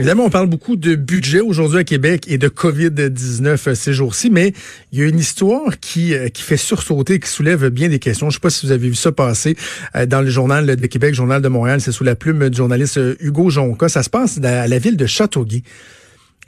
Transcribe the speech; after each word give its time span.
Évidemment, 0.00 0.24
on 0.24 0.30
parle 0.30 0.46
beaucoup 0.46 0.76
de 0.76 0.94
budget 0.94 1.40
aujourd'hui 1.40 1.78
à 1.78 1.84
Québec 1.84 2.24
et 2.26 2.38
de 2.38 2.48
COVID-19 2.48 3.74
ces 3.74 3.92
jours-ci, 3.92 4.30
mais 4.30 4.54
il 4.92 4.98
y 4.98 5.02
a 5.02 5.06
une 5.06 5.18
histoire 5.18 5.78
qui, 5.78 6.14
euh, 6.14 6.28
qui 6.30 6.42
fait 6.42 6.56
sursauter, 6.56 7.20
qui 7.20 7.28
soulève 7.28 7.68
bien 7.68 7.90
des 7.90 7.98
questions. 7.98 8.30
Je 8.30 8.30
ne 8.30 8.34
sais 8.36 8.40
pas 8.40 8.48
si 8.48 8.64
vous 8.64 8.72
avez 8.72 8.88
vu 8.88 8.94
ça 8.94 9.12
passer 9.12 9.58
euh, 9.96 10.06
dans 10.06 10.22
le 10.22 10.30
journal 10.30 10.74
de 10.74 10.86
Québec, 10.86 11.14
journal 11.14 11.42
de 11.42 11.48
Montréal. 11.48 11.82
C'est 11.82 11.92
sous 11.92 12.02
la 12.02 12.14
plume 12.16 12.48
du 12.48 12.56
journaliste 12.56 12.96
euh, 12.96 13.14
Hugo 13.20 13.50
Jonca. 13.50 13.90
Ça 13.90 14.02
se 14.02 14.08
passe 14.08 14.40
à 14.42 14.66
la 14.66 14.78
ville 14.78 14.96
de 14.96 15.04
Châteauguay. 15.04 15.62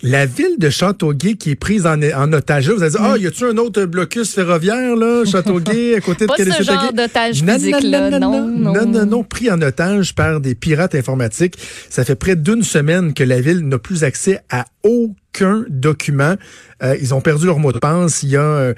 La 0.03 0.27
ville 0.27 0.59
de 0.59 0.69
Châteauguay 0.69 1.35
qui 1.35 1.51
est 1.51 1.55
prise 1.55 1.87
en, 1.87 2.01
en 2.03 2.33
otage. 2.33 2.69
Vous 2.69 2.83
allez 2.83 2.91
dire, 2.91 3.01
ah, 3.03 3.13
oh, 3.15 3.17
y 3.17 3.27
a-tu 3.27 3.45
un 3.45 3.57
autre 3.57 3.85
blocus 3.85 4.35
ferroviaire, 4.35 4.97
là, 4.97 5.25
Châteauguay, 5.25 5.95
à 5.97 6.01
côté 6.01 6.27
de 6.27 6.29
Pas 6.37 6.37
ce 6.37 6.63
genre 6.63 6.93
d'otage 6.93 7.43
non, 7.43 7.57
là. 7.83 8.11
non, 8.11 8.19
Non, 8.19 8.49
non, 8.49 8.73
non, 8.75 8.87
non, 8.87 9.07
non, 9.07 9.25
pris 9.25 9.51
en 9.51 9.63
otage 9.63 10.15
par 10.15 10.41
des 10.41 10.57
pirates 10.57 10.97
informatiques. 10.97 11.57
Ça 11.89 12.05
fait 12.05 12.17
près 12.17 12.35
d'une 12.35 12.65
semaine 12.65 13.15
que 13.15 13.23
la 13.23 13.41
ville 13.41 13.61
n'a 13.69 13.79
plus 13.79 14.03
accès 14.03 14.41
à 14.51 14.65
aucun 14.83 15.65
document. 15.69 16.35
Euh, 16.83 16.97
ils 17.01 17.15
ont 17.15 17.21
perdu 17.21 17.47
leur 17.47 17.61
mot 17.61 17.73
de 17.73 17.79
passe. 17.79 18.25
Il 18.25 18.31
y 18.31 18.37
a 18.37 18.43
euh, 18.43 18.75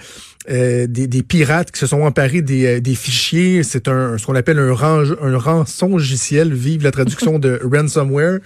euh, 0.51 0.87
des, 0.87 1.07
des, 1.07 1.23
pirates 1.23 1.71
qui 1.71 1.81
se 1.81 1.87
sont 1.87 2.03
emparés 2.03 2.43
des, 2.43 2.67
euh, 2.67 2.81
des 2.81 2.95
fichiers. 2.95 3.63
C'est 3.63 3.89
un 3.89 4.19
ce 4.19 4.27
qu'on 4.27 4.35
appelle 4.35 4.59
un, 4.59 4.75
range, 4.75 5.17
un 5.23 5.39
rançon 5.39 5.89
logiciel. 5.89 6.53
Vive 6.53 6.85
la 6.85 6.91
traduction 6.91 7.39
de 7.39 7.59
ransomware. 7.65 8.41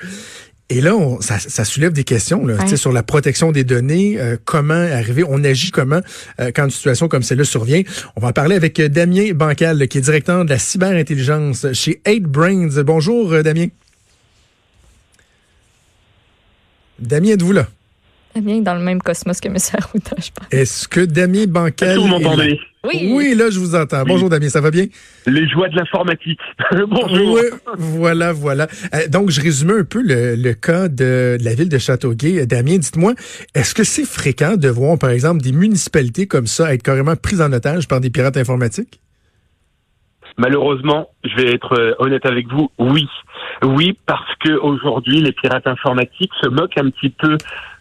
Et 0.71 0.83
là, 0.83 0.95
on, 0.95 1.21
ça, 1.23 1.39
ça, 1.39 1.65
soulève 1.65 1.93
des 1.93 2.05
questions 2.05 2.47
là, 2.47 2.57
ouais. 2.57 2.77
sur 2.77 2.93
la 2.93 3.03
protection 3.03 3.53
des 3.53 3.65
données, 3.65 4.21
euh, 4.21 4.37
comment 4.45 4.75
arriver, 4.75 5.25
on 5.27 5.43
agit 5.43 5.71
comment 5.71 6.01
euh, 6.41 6.51
quand 6.55 6.65
une 6.65 6.71
situation 6.71 7.09
comme 7.09 7.23
celle-là 7.23 7.45
survient. 7.45 7.83
On 8.17 8.21
va 8.21 8.29
en 8.29 8.33
parler 8.33 8.55
avec 8.55 8.79
Damien 8.79 9.33
Bancal, 9.33 9.89
qui 9.89 9.97
est 9.97 10.03
directeur 10.03 10.45
de 10.45 10.51
la 10.51 10.59
cyberintelligence 10.59 11.73
chez 11.73 12.03
8Brains. 12.05 12.83
Bonjour, 12.83 13.43
Damien. 13.43 13.69
Damien, 16.99 17.31
êtes-vous 17.31 17.53
là? 17.53 17.67
Damien 18.35 18.57
est 18.57 18.61
dans 18.63 18.75
le 18.75 18.81
même 18.81 19.01
cosmos 19.01 19.41
que 19.41 19.49
M. 19.49 19.57
Arruda, 19.73 20.11
je 20.19 20.31
pense. 20.31 20.49
Est-ce 20.51 20.89
que 20.89 21.01
Damien 21.01 21.47
Bancal... 21.47 21.89
Est-ce 21.89 21.97
que 21.97 22.01
vous 22.01 22.09
m'entendez? 22.09 22.61
Oui. 22.85 23.11
oui, 23.13 23.35
là, 23.35 23.51
je 23.51 23.59
vous 23.59 23.75
entends. 23.75 24.03
Oui. 24.03 24.09
Bonjour, 24.09 24.29
Damien, 24.29 24.49
ça 24.49 24.61
va 24.61 24.71
bien? 24.71 24.87
Les 25.27 25.49
joies 25.49 25.69
de 25.69 25.77
l'informatique. 25.77 26.39
Bonjour. 26.89 27.35
Oui, 27.35 27.75
voilà, 27.77 28.33
voilà. 28.33 28.69
Euh, 28.95 29.09
donc, 29.09 29.31
je 29.31 29.41
résumais 29.41 29.81
un 29.81 29.85
peu 29.85 30.01
le, 30.01 30.37
le 30.37 30.55
cas 30.55 30.89
de, 30.89 31.37
de, 31.39 31.45
la 31.45 31.55
ville 31.55 31.69
de 31.69 31.79
Châteauguay. 31.79 32.47
Damien, 32.47 32.79
dites-moi, 32.79 33.15
est-ce 33.55 33.75
que 33.75 33.85
c'est 33.85 34.05
fréquent 34.05 34.57
de 34.57 34.69
voir, 34.69 34.97
par 34.99 35.11
exemple, 35.11 35.43
des 35.43 35.53
municipalités 35.53 36.27
comme 36.27 36.47
ça 36.47 36.73
être 36.73 36.83
carrément 36.83 37.17
prises 37.17 37.41
en 37.41 37.53
otage 37.53 37.89
par 37.89 38.01
des 38.01 38.11
pirates 38.11 38.37
informatiques? 38.37 39.01
Malheureusement, 40.39 41.09
je 41.25 41.35
vais 41.35 41.53
être 41.53 41.97
honnête 41.99 42.25
avec 42.25 42.47
vous, 42.49 42.71
oui. 42.79 43.09
Oui, 43.63 43.99
parce 44.07 44.35
que 44.37 44.53
aujourd'hui, 44.53 45.21
les 45.21 45.33
pirates 45.33 45.67
informatiques 45.67 46.33
se 46.41 46.49
moquent 46.49 46.79
un 46.79 46.91
petit 46.91 47.11
peu 47.11 47.37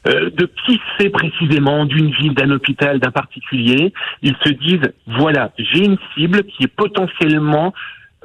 euh, 0.08 0.30
de 0.32 0.50
qui 0.66 0.80
c'est 0.98 1.10
précisément 1.10 1.86
d'une 1.86 2.12
ville, 2.12 2.34
d'un 2.34 2.50
hôpital, 2.50 3.00
d'un 3.00 3.12
particulier. 3.12 3.94
Ils 4.24 4.36
se 4.44 4.50
disent, 4.50 4.92
voilà, 5.06 5.52
j'ai 5.58 5.86
une 5.86 5.98
cible 6.16 6.44
qui 6.44 6.64
est 6.64 6.76
potentiellement 6.76 7.74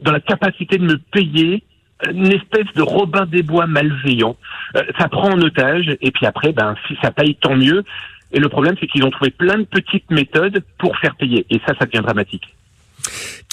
dans 0.01 0.13
la 0.13 0.21
capacité 0.21 0.79
de 0.79 0.85
me 0.85 0.97
payer 0.97 1.63
une 2.11 2.33
espèce 2.33 2.73
de 2.75 2.83
Robin 2.83 3.27
des 3.27 3.43
Bois 3.43 3.67
malveillant. 3.67 4.37
Euh, 4.77 4.83
ça 4.99 5.09
prend 5.09 5.31
en 5.31 5.41
otage, 5.41 5.95
et 6.01 6.11
puis 6.11 6.27
après, 6.27 6.53
ben, 6.53 6.75
si 6.87 6.97
ça 7.03 7.11
paye, 7.11 7.37
tant 7.37 7.55
mieux. 7.55 7.85
Et 8.33 8.41
le 8.41 8.49
problème, 8.49 8.77
c'est 8.81 8.87
qu'ils 8.87 9.05
ont 9.05 9.11
trouvé 9.11 9.31
plein 9.31 9.59
de 9.59 9.65
petites 9.65 10.11
méthodes 10.11 10.65
pour 10.79 10.97
faire 10.99 11.17
payer. 11.17 11.47
Et 11.51 11.61
ça, 11.67 11.75
ça 11.79 11.87
devient 11.87 12.03
dramatique. 12.03 12.57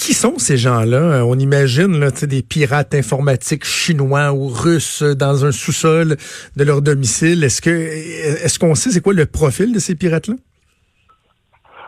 Qui 0.09 0.15
sont 0.15 0.39
ces 0.39 0.57
gens-là? 0.57 1.23
On 1.23 1.37
imagine 1.37 1.99
là, 1.99 2.09
des 2.09 2.41
pirates 2.41 2.95
informatiques 2.95 3.63
chinois 3.63 4.33
ou 4.33 4.47
russes 4.47 5.03
dans 5.03 5.45
un 5.45 5.51
sous-sol 5.51 6.17
de 6.57 6.63
leur 6.63 6.81
domicile. 6.81 7.43
Est-ce 7.43 7.61
que 7.61 7.69
est-ce 7.69 8.57
qu'on 8.57 8.73
sait 8.73 8.89
c'est 8.89 9.01
quoi 9.01 9.13
le 9.13 9.27
profil 9.27 9.71
de 9.71 9.77
ces 9.77 9.93
pirates-là? 9.93 10.33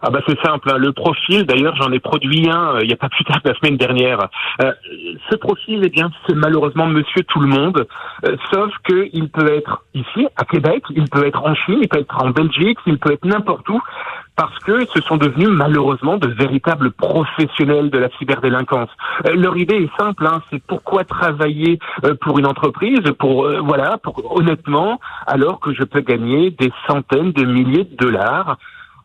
Ah 0.03 0.09
bah 0.09 0.19
c'est 0.27 0.39
simple. 0.41 0.69
Hein. 0.71 0.77
Le 0.77 0.93
profil, 0.93 1.45
d'ailleurs, 1.45 1.75
j'en 1.75 1.91
ai 1.91 1.99
produit 1.99 2.49
un 2.49 2.75
euh, 2.75 2.79
il 2.81 2.87
n'y 2.87 2.93
a 2.93 2.97
pas 2.97 3.09
plus 3.09 3.23
tard 3.23 3.41
que 3.41 3.49
la 3.49 3.55
semaine 3.55 3.77
dernière. 3.77 4.19
Euh, 4.63 4.71
ce 5.29 5.35
profil, 5.35 5.81
eh 5.83 5.89
bien, 5.89 6.09
c'est 6.25 6.35
malheureusement 6.35 6.87
Monsieur 6.87 7.23
Tout 7.23 7.39
le 7.39 7.47
Monde, 7.47 7.85
euh, 8.25 8.35
sauf 8.51 8.71
que 8.83 9.09
il 9.13 9.29
peut 9.29 9.53
être 9.53 9.83
ici, 9.93 10.27
à 10.37 10.45
Québec, 10.45 10.83
il 10.89 11.07
peut 11.07 11.25
être 11.25 11.43
en 11.43 11.53
Chine, 11.53 11.79
il 11.83 11.87
peut 11.87 11.99
être 11.99 12.23
en 12.23 12.31
Belgique, 12.31 12.79
il 12.87 12.97
peut 12.97 13.13
être 13.13 13.25
n'importe 13.25 13.69
où, 13.69 13.79
parce 14.35 14.57
que 14.59 14.85
ce 14.93 15.01
sont 15.01 15.17
devenus 15.17 15.49
malheureusement 15.49 16.17
de 16.17 16.27
véritables 16.27 16.91
professionnels 16.91 17.89
de 17.89 17.97
la 17.97 18.09
cyberdélinquance. 18.17 18.89
Euh, 19.27 19.35
leur 19.35 19.57
idée 19.57 19.75
est 19.75 20.01
simple, 20.01 20.25
hein, 20.25 20.41
c'est 20.49 20.63
pourquoi 20.63 21.03
travailler 21.03 21.79
euh, 22.05 22.15
pour 22.15 22.39
une 22.39 22.47
entreprise, 22.47 23.01
pour 23.19 23.47
voilà, 23.63 23.97
pour 23.97 24.35
honnêtement, 24.35 24.99
alors 25.27 25.59
que 25.59 25.73
je 25.73 25.83
peux 25.83 26.01
gagner 26.01 26.51
des 26.51 26.71
centaines 26.87 27.31
de 27.31 27.45
milliers 27.45 27.83
de 27.83 27.95
dollars 27.95 28.57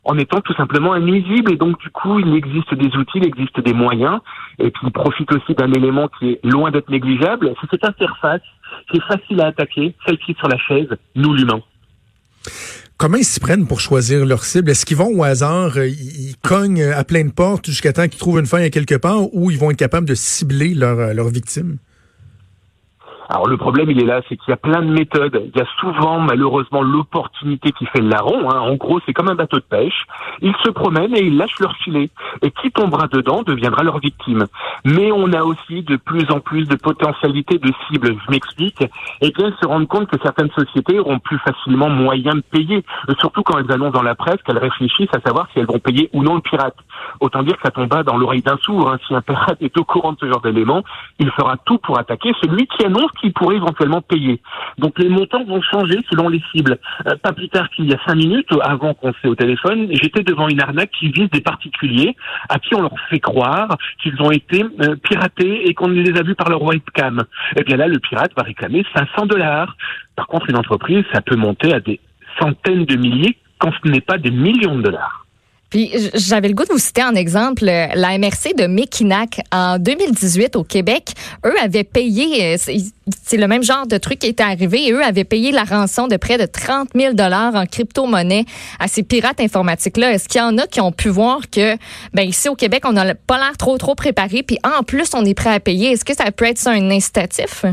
en 0.06 0.16
étant 0.18 0.40
tout 0.40 0.54
simplement 0.54 0.92
invisible. 0.92 1.52
Et 1.52 1.56
donc, 1.56 1.78
du 1.80 1.90
coup, 1.90 2.18
il 2.20 2.34
existe 2.34 2.72
des 2.74 2.96
outils, 2.96 3.18
il 3.18 3.26
existe 3.26 3.60
des 3.60 3.74
moyens, 3.74 4.20
et 4.58 4.70
puis 4.70 4.86
il 4.86 4.92
profite 4.92 5.30
aussi 5.32 5.54
d'un 5.54 5.72
élément 5.72 6.08
qui 6.18 6.32
est 6.32 6.44
loin 6.44 6.70
d'être 6.70 6.88
négligeable. 6.88 7.52
C'est 7.60 7.70
cette 7.70 7.84
interface 7.84 8.42
qui 8.90 8.98
est 8.98 9.06
facile 9.06 9.40
à 9.40 9.48
attaquer, 9.48 9.94
celle 10.06 10.18
qui 10.18 10.32
est 10.32 10.38
sur 10.38 10.48
la 10.48 10.58
chaise, 10.58 10.88
nous 11.14 11.34
l'humain. 11.34 11.60
Comment 12.98 13.18
ils 13.18 13.26
s'y 13.26 13.40
prennent 13.40 13.66
pour 13.66 13.80
choisir 13.80 14.24
leur 14.24 14.46
cible? 14.46 14.70
Est-ce 14.70 14.86
qu'ils 14.86 14.96
vont 14.96 15.14
au 15.14 15.22
hasard, 15.22 15.76
ils 15.84 16.34
cognent 16.42 16.82
à 16.82 17.04
plein 17.04 17.24
de 17.24 17.30
portes 17.30 17.66
jusqu'à 17.66 17.92
temps 17.92 18.08
qu'ils 18.08 18.18
trouvent 18.18 18.38
une 18.38 18.46
fin 18.46 18.62
à 18.62 18.70
quelque 18.70 18.94
part, 18.94 19.34
ou 19.34 19.50
ils 19.50 19.58
vont 19.58 19.70
être 19.70 19.76
capables 19.76 20.08
de 20.08 20.14
cibler 20.14 20.72
leur, 20.72 21.12
leur 21.12 21.28
victime? 21.28 21.76
Alors 23.28 23.46
le 23.48 23.56
problème, 23.56 23.90
il 23.90 24.00
est 24.00 24.06
là, 24.06 24.20
c'est 24.28 24.36
qu'il 24.36 24.50
y 24.50 24.52
a 24.52 24.56
plein 24.56 24.82
de 24.82 24.90
méthodes. 24.90 25.50
Il 25.52 25.58
y 25.58 25.62
a 25.62 25.66
souvent, 25.80 26.20
malheureusement, 26.20 26.82
l'opportunité 26.82 27.72
qui 27.72 27.86
fait 27.86 28.00
le 28.00 28.08
larron. 28.08 28.50
Hein. 28.50 28.60
En 28.60 28.74
gros, 28.74 29.00
c'est 29.04 29.12
comme 29.12 29.28
un 29.28 29.34
bateau 29.34 29.56
de 29.56 29.64
pêche. 29.64 30.06
Ils 30.42 30.54
se 30.64 30.70
promènent 30.70 31.14
et 31.16 31.24
ils 31.24 31.36
lâchent 31.36 31.58
leur 31.60 31.74
filet. 31.76 32.10
Et 32.42 32.50
qui 32.50 32.70
tombera 32.70 33.08
dedans 33.08 33.42
deviendra 33.42 33.82
leur 33.82 33.98
victime. 33.98 34.46
Mais 34.84 35.10
on 35.12 35.32
a 35.32 35.42
aussi 35.42 35.82
de 35.82 35.96
plus 35.96 36.30
en 36.30 36.40
plus 36.40 36.66
de 36.68 36.76
potentialités 36.76 37.58
de 37.58 37.72
cibles. 37.86 38.16
Je 38.26 38.30
m'explique. 38.30 38.84
Et 39.20 39.30
bien, 39.30 39.52
se 39.60 39.66
rendre 39.66 39.88
compte 39.88 40.08
que 40.08 40.16
certaines 40.22 40.50
sociétés 40.50 41.00
auront 41.00 41.18
plus 41.18 41.38
facilement 41.38 41.88
moyen 41.88 42.34
de 42.34 42.42
payer. 42.50 42.84
Surtout 43.18 43.42
quand 43.42 43.58
elles 43.58 43.72
annoncent 43.72 43.92
dans 43.92 44.02
la 44.02 44.14
presse 44.14 44.40
qu'elles 44.44 44.58
réfléchissent 44.58 45.14
à 45.14 45.20
savoir 45.20 45.48
si 45.52 45.58
elles 45.58 45.66
vont 45.66 45.78
payer 45.78 46.10
ou 46.12 46.22
non 46.22 46.36
le 46.36 46.40
pirate. 46.42 46.76
Autant 47.20 47.42
dire 47.42 47.56
que 47.56 47.62
ça 47.62 47.70
tombe 47.70 47.88
dans 47.88 48.16
l'oreille 48.16 48.42
d'un 48.42 48.56
sourd. 48.58 48.90
Hein. 48.90 48.98
Si 49.06 49.14
un 49.14 49.22
pirate 49.22 49.58
est 49.60 49.76
au 49.78 49.84
courant 49.84 50.12
de 50.12 50.18
ce 50.20 50.26
genre 50.26 50.40
d'éléments, 50.40 50.82
il 51.18 51.30
fera 51.30 51.56
tout 51.64 51.78
pour 51.78 51.98
attaquer 51.98 52.32
celui 52.42 52.66
qui 52.66 52.84
annonce 52.84 53.10
qui 53.20 53.30
pourrait 53.30 53.56
éventuellement 53.56 54.02
payer. 54.02 54.40
Donc 54.78 54.98
les 54.98 55.08
montants 55.08 55.44
vont 55.44 55.62
changer 55.62 55.98
selon 56.10 56.28
les 56.28 56.42
cibles. 56.52 56.78
Euh, 57.06 57.16
pas 57.16 57.32
plus 57.32 57.48
tard 57.48 57.68
qu'il 57.70 57.90
y 57.90 57.94
a 57.94 57.98
cinq 58.06 58.16
minutes, 58.16 58.48
avant 58.62 58.94
qu'on 58.94 59.12
s'est 59.14 59.28
au 59.28 59.34
téléphone, 59.34 59.88
j'étais 59.90 60.22
devant 60.22 60.48
une 60.48 60.60
arnaque 60.60 60.90
qui 60.98 61.10
vise 61.10 61.30
des 61.30 61.40
particuliers 61.40 62.16
à 62.48 62.58
qui 62.58 62.74
on 62.74 62.82
leur 62.82 62.94
fait 63.10 63.20
croire 63.20 63.76
qu'ils 64.02 64.20
ont 64.20 64.30
été 64.30 64.62
euh, 64.62 64.96
piratés 64.96 65.68
et 65.68 65.74
qu'on 65.74 65.88
les 65.88 66.18
a 66.18 66.22
vus 66.22 66.34
par 66.34 66.48
leur 66.48 66.62
webcam. 66.62 67.24
Et 67.56 67.64
bien 67.64 67.76
là, 67.76 67.88
le 67.88 67.98
pirate 67.98 68.32
va 68.36 68.42
réclamer 68.42 68.84
500 68.94 69.26
dollars. 69.26 69.76
Par 70.14 70.26
contre, 70.26 70.50
une 70.50 70.56
entreprise, 70.56 71.04
ça 71.12 71.20
peut 71.20 71.36
monter 71.36 71.74
à 71.74 71.80
des 71.80 72.00
centaines 72.40 72.84
de 72.84 72.96
milliers 72.96 73.36
quand 73.58 73.72
ce 73.82 73.90
n'est 73.90 74.00
pas 74.00 74.18
des 74.18 74.30
millions 74.30 74.76
de 74.76 74.82
dollars. 74.82 75.25
Puis 75.70 75.90
j'avais 76.14 76.48
le 76.48 76.54
goût 76.54 76.64
de 76.64 76.72
vous 76.72 76.78
citer 76.78 77.02
en 77.02 77.14
exemple 77.14 77.64
la 77.64 78.18
MRC 78.18 78.54
de 78.56 78.66
Mekinac 78.66 79.40
en 79.52 79.78
2018 79.78 80.56
au 80.56 80.64
Québec. 80.64 81.12
Eux 81.44 81.54
avaient 81.62 81.84
payé, 81.84 82.54
euh, 82.54 82.72
c'est 83.24 83.36
le 83.36 83.48
même 83.48 83.62
genre 83.62 83.86
de 83.86 83.98
truc 83.98 84.20
qui 84.20 84.28
était 84.28 84.44
arrivé, 84.44 84.86
et 84.86 84.92
eux 84.92 85.02
avaient 85.02 85.24
payé 85.24 85.50
la 85.50 85.64
rançon 85.64 86.06
de 86.06 86.16
près 86.16 86.38
de 86.38 86.46
30 86.46 86.90
000 86.94 87.14
dollars 87.14 87.54
en 87.56 87.66
crypto-monnaie 87.66 88.44
à 88.78 88.86
ces 88.86 89.02
pirates 89.02 89.40
informatiques-là. 89.40 90.12
Est-ce 90.12 90.28
qu'il 90.28 90.40
y 90.40 90.44
en 90.44 90.56
a 90.58 90.66
qui 90.66 90.80
ont 90.80 90.92
pu 90.92 91.08
voir 91.08 91.40
que, 91.50 91.76
ben 92.14 92.22
ici 92.22 92.48
au 92.48 92.54
Québec, 92.54 92.84
on 92.86 92.92
n'a 92.92 93.14
pas 93.14 93.38
l'air 93.38 93.56
trop 93.58 93.76
trop 93.76 93.96
préparé, 93.96 94.44
puis 94.44 94.58
en 94.62 94.82
plus 94.84 95.14
on 95.14 95.24
est 95.24 95.34
prêt 95.34 95.54
à 95.54 95.60
payer? 95.60 95.92
Est-ce 95.92 96.04
que 96.04 96.14
ça 96.14 96.30
peut 96.30 96.44
être 96.44 96.58
ça 96.58 96.70
un 96.70 96.90
incitatif? 96.90 97.64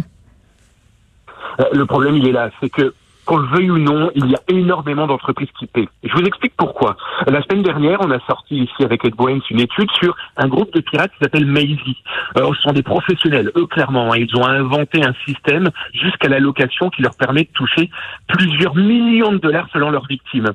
Le 1.72 1.86
problème 1.86 2.18
il 2.18 2.28
est 2.28 2.32
là, 2.32 2.50
c'est 2.60 2.70
que 2.70 2.94
qu'on 3.26 3.38
le 3.38 3.48
veuille 3.48 3.72
ou 3.72 3.78
non, 3.78 4.12
il 4.16 4.30
y 4.30 4.36
a 4.36 4.40
énormément 4.48 5.08
d'entreprises 5.08 5.50
qui 5.58 5.68
paient. 5.68 5.88
Je 6.04 6.14
vous 6.14 6.24
explique 6.24 6.54
pourquoi. 6.58 6.98
La 7.28 7.42
semaine 7.44 7.64
dernière, 7.64 8.00
on 8.02 8.12
a 8.12 8.20
sorti 8.28 8.64
ici 8.64 8.84
avec 8.84 9.06
Ed 9.06 9.16
Boeing 9.16 9.40
une 9.50 9.62
étude 9.62 9.90
sur 10.02 10.16
un 10.38 10.48
groupe 10.48 10.74
de 10.74 10.82
pirates 10.82 11.12
qui 11.12 11.24
s'appelle 11.24 11.46
Maisie. 11.46 12.04
Euh, 12.38 12.52
ce 12.56 12.62
sont 12.62 12.74
des 12.74 12.84
professionnels, 12.84 13.52
eux 13.56 13.66
clairement. 13.68 14.12
Hein. 14.12 14.18
ils 14.18 14.36
ont 14.36 14.46
inventé 14.46 15.04
un 15.04 15.14
système 15.26 15.70
jusqu'à 15.94 16.30
la 16.30 16.40
location 16.40 16.90
qui 16.90 17.02
leur 17.02 17.16
permet 17.16 17.44
de 17.44 17.50
toucher 17.54 17.90
plusieurs 18.28 18.76
millions 18.76 19.32
de 19.32 19.38
dollars 19.38 19.68
selon 19.72 19.90
leurs 19.90 20.08
victimes. 20.08 20.52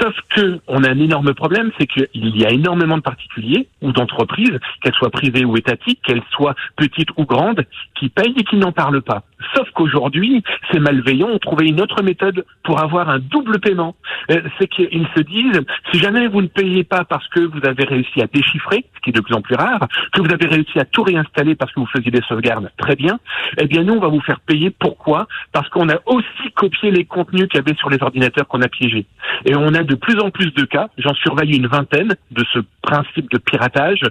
Sauf 0.00 0.14
que 0.30 0.60
on 0.68 0.84
a 0.84 0.90
un 0.90 0.98
énorme 0.98 1.34
problème, 1.34 1.70
c'est 1.78 1.86
qu'il 1.86 2.08
y 2.14 2.44
a 2.44 2.50
énormément 2.50 2.96
de 2.96 3.02
particuliers 3.02 3.68
ou 3.80 3.92
d'entreprises, 3.92 4.58
qu'elles 4.82 4.94
soient 4.94 5.10
privées 5.10 5.44
ou 5.44 5.56
étatiques, 5.56 6.00
qu'elles 6.02 6.22
soient 6.30 6.54
petites 6.76 7.10
ou 7.16 7.24
grandes, 7.24 7.64
qui 7.94 8.08
payent 8.08 8.34
et 8.36 8.44
qui 8.44 8.56
n'en 8.56 8.72
parlent 8.72 9.02
pas. 9.02 9.22
Sauf 9.54 9.68
qu'aujourd'hui, 9.74 10.42
ces 10.70 10.78
malveillants 10.78 11.28
ont 11.28 11.38
trouvé 11.38 11.66
une 11.66 11.80
autre 11.80 12.01
méthode 12.02 12.44
pour 12.64 12.80
avoir 12.80 13.08
un 13.08 13.18
double 13.18 13.58
paiement. 13.60 13.94
Euh, 14.30 14.40
c'est 14.58 14.68
qu'ils 14.68 15.08
se 15.16 15.20
disent, 15.20 15.60
si 15.90 15.98
jamais 15.98 16.28
vous 16.28 16.42
ne 16.42 16.46
payez 16.46 16.84
pas 16.84 17.04
parce 17.04 17.26
que 17.28 17.40
vous 17.40 17.60
avez 17.64 17.84
réussi 17.84 18.20
à 18.20 18.26
déchiffrer, 18.26 18.84
ce 18.94 19.00
qui 19.00 19.10
est 19.10 19.12
de 19.12 19.20
plus 19.20 19.34
en 19.34 19.42
plus 19.42 19.54
rare, 19.54 19.86
que 20.12 20.20
vous 20.20 20.32
avez 20.32 20.46
réussi 20.46 20.78
à 20.78 20.84
tout 20.84 21.02
réinstaller 21.02 21.54
parce 21.54 21.72
que 21.72 21.80
vous 21.80 21.86
faisiez 21.86 22.10
des 22.10 22.22
sauvegardes, 22.28 22.70
très 22.78 22.96
bien, 22.96 23.18
eh 23.58 23.66
bien 23.66 23.82
nous, 23.82 23.94
on 23.94 24.00
va 24.00 24.08
vous 24.08 24.20
faire 24.20 24.40
payer. 24.40 24.70
Pourquoi? 24.70 25.26
Parce 25.52 25.68
qu'on 25.70 25.88
a 25.88 25.96
aussi 26.06 26.52
copié 26.54 26.90
les 26.90 27.04
contenus 27.04 27.48
qu'il 27.48 27.58
y 27.58 27.62
avait 27.62 27.76
sur 27.78 27.90
les 27.90 28.02
ordinateurs 28.02 28.46
qu'on 28.48 28.62
a 28.62 28.68
piégés. 28.68 29.06
Et 29.44 29.56
on 29.56 29.74
a 29.74 29.82
de 29.82 29.94
plus 29.94 30.18
en 30.20 30.30
plus 30.30 30.52
de 30.54 30.64
cas, 30.64 30.88
j'en 30.98 31.14
surveille 31.14 31.56
une 31.56 31.66
vingtaine 31.66 32.14
de 32.30 32.44
ce 32.52 32.60
principe 32.82 33.30
de 33.30 33.38
piratage, 33.38 34.02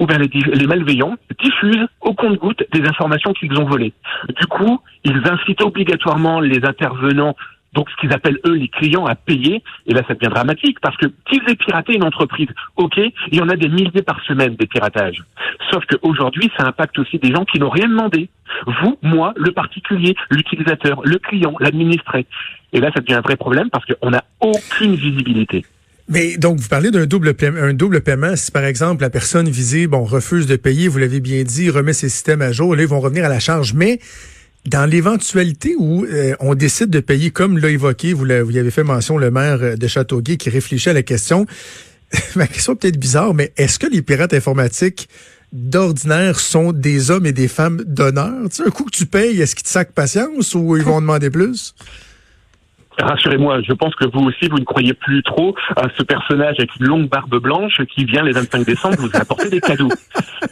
ou 0.00 0.06
bien 0.06 0.18
les, 0.18 0.66
malveillants 0.66 1.14
diffusent 1.38 1.86
au 2.00 2.14
compte-goutte 2.14 2.64
des 2.72 2.88
informations 2.88 3.32
qu'ils 3.34 3.56
ont 3.58 3.66
volées. 3.66 3.92
Du 4.40 4.46
coup, 4.46 4.80
ils 5.04 5.22
incitent 5.28 5.62
obligatoirement 5.62 6.40
les 6.40 6.64
intervenants 6.64 7.36
donc 7.72 7.88
ce 7.88 7.96
qu'ils 8.00 8.12
appellent 8.12 8.40
eux 8.44 8.54
les 8.54 8.66
clients 8.66 9.06
à 9.06 9.14
payer, 9.14 9.62
et 9.86 9.94
là 9.94 10.02
ça 10.08 10.14
devient 10.14 10.32
dramatique 10.32 10.80
parce 10.80 10.96
que 10.96 11.06
qu'ils 11.26 11.42
aient 11.48 11.54
piraté 11.54 11.94
une 11.94 12.02
entreprise, 12.02 12.48
ok, 12.76 12.96
il 12.96 13.38
y 13.38 13.40
en 13.40 13.48
a 13.48 13.54
des 13.54 13.68
milliers 13.68 14.02
par 14.02 14.20
semaine 14.24 14.56
des 14.56 14.66
piratages. 14.66 15.22
Sauf 15.70 15.84
qu'aujourd'hui 15.86 16.50
ça 16.56 16.66
impacte 16.66 16.98
aussi 16.98 17.20
des 17.20 17.30
gens 17.32 17.44
qui 17.44 17.60
n'ont 17.60 17.70
rien 17.70 17.86
demandé. 17.86 18.28
Vous, 18.66 18.98
moi, 19.02 19.32
le 19.36 19.52
particulier, 19.52 20.16
l'utilisateur, 20.30 21.00
le 21.04 21.18
client, 21.18 21.54
l'administré. 21.60 22.26
Et 22.72 22.80
là 22.80 22.90
ça 22.92 23.00
devient 23.00 23.14
un 23.14 23.20
vrai 23.20 23.36
problème 23.36 23.70
parce 23.70 23.84
qu'on 23.86 24.10
n'a 24.10 24.24
aucune 24.40 24.96
visibilité. 24.96 25.64
Mais 26.10 26.36
donc, 26.36 26.58
vous 26.58 26.68
parlez 26.68 26.90
d'un 26.90 27.06
double, 27.06 27.34
un 27.40 27.72
double 27.72 28.00
paiement. 28.00 28.34
Si, 28.34 28.50
par 28.50 28.64
exemple, 28.64 29.02
la 29.02 29.10
personne 29.10 29.48
visée 29.48 29.86
bon, 29.86 30.02
refuse 30.02 30.46
de 30.46 30.56
payer, 30.56 30.88
vous 30.88 30.98
l'avez 30.98 31.20
bien 31.20 31.44
dit, 31.44 31.70
remet 31.70 31.92
ses 31.92 32.08
systèmes 32.08 32.42
à 32.42 32.50
jour, 32.50 32.74
là, 32.74 32.82
ils 32.82 32.88
vont 32.88 32.98
revenir 32.98 33.24
à 33.24 33.28
la 33.28 33.38
charge. 33.38 33.74
Mais 33.74 34.00
dans 34.66 34.86
l'éventualité 34.86 35.76
où 35.78 36.04
euh, 36.04 36.34
on 36.40 36.56
décide 36.56 36.90
de 36.90 36.98
payer, 36.98 37.30
comme 37.30 37.58
l'a 37.58 37.70
évoqué, 37.70 38.12
vous, 38.12 38.26
vous 38.26 38.50
y 38.50 38.58
avez 38.58 38.70
fait 38.72 38.82
mention, 38.82 39.18
le 39.18 39.30
maire 39.30 39.78
de 39.78 39.86
Châteauguay 39.86 40.36
qui 40.36 40.50
réfléchit 40.50 40.90
à 40.90 40.94
la 40.94 41.04
question, 41.04 41.46
ma 42.34 42.48
question 42.48 42.72
est 42.72 42.76
peut-être 42.76 42.98
bizarre, 42.98 43.32
mais 43.32 43.52
est-ce 43.56 43.78
que 43.78 43.86
les 43.86 44.02
pirates 44.02 44.34
informatiques 44.34 45.08
d'ordinaire 45.52 46.40
sont 46.40 46.72
des 46.72 47.12
hommes 47.12 47.26
et 47.26 47.32
des 47.32 47.48
femmes 47.48 47.84
d'honneur? 47.86 48.48
Tu 48.52 48.62
un 48.62 48.70
coup 48.70 48.82
que 48.82 48.90
tu 48.90 49.06
payes, 49.06 49.40
est-ce 49.40 49.54
qu'ils 49.54 49.64
te 49.64 49.70
sacent 49.70 49.86
patience 49.94 50.56
ou 50.56 50.76
ils 50.76 50.82
vont 50.82 51.00
demander 51.00 51.30
plus? 51.30 51.72
Rassurez-moi, 53.02 53.62
je 53.62 53.72
pense 53.72 53.94
que 53.94 54.06
vous 54.06 54.26
aussi, 54.26 54.48
vous 54.48 54.58
ne 54.58 54.64
croyez 54.64 54.94
plus 54.94 55.22
trop 55.22 55.54
à 55.76 55.88
ce 55.96 56.02
personnage 56.02 56.56
avec 56.58 56.76
une 56.76 56.86
longue 56.86 57.08
barbe 57.08 57.36
blanche 57.36 57.80
qui 57.94 58.04
vient 58.04 58.22
les 58.22 58.32
25 58.32 58.64
décembre 58.64 58.96
vous 58.98 59.10
apporter 59.14 59.48
des 59.50 59.60
cadeaux. 59.60 59.88